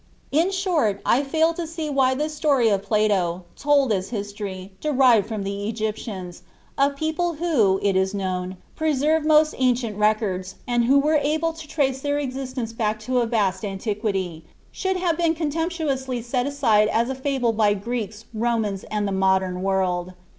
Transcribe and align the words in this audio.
In 0.31 0.49
short, 0.49 0.99
I 1.05 1.21
fail 1.23 1.53
to 1.53 1.67
see 1.67 1.87
why 1.87 2.15
this 2.15 2.33
story 2.33 2.69
of 2.69 2.81
Plato, 2.81 3.43
told 3.55 3.93
as 3.93 4.09
history, 4.09 4.71
derived 4.81 5.27
from 5.27 5.43
the 5.43 5.69
Egyptians, 5.69 6.41
a 6.75 6.89
people 6.89 7.35
who, 7.35 7.79
it 7.83 7.95
is 7.95 8.11
known, 8.11 8.57
preserved 8.75 9.27
most 9.27 9.53
ancient 9.59 9.95
records, 9.99 10.55
and 10.67 10.85
who 10.85 10.97
were 10.97 11.19
able 11.21 11.53
to 11.53 11.67
trace 11.67 12.01
their 12.01 12.17
existence 12.17 12.73
back 12.73 12.99
to 13.01 13.19
a 13.19 13.27
vast 13.27 13.63
antiquity, 13.63 14.43
should 14.71 14.97
have 14.97 15.17
been 15.19 15.35
contemptuously 15.35 16.19
set 16.23 16.47
aside 16.47 16.87
as 16.87 17.11
a 17.11 17.13
fable 17.13 17.53
by 17.53 17.75
Greeks, 17.75 18.25
Romans, 18.33 18.83
and 18.85 19.07
the 19.07 19.11
modern 19.11 19.61
world. 19.61 20.13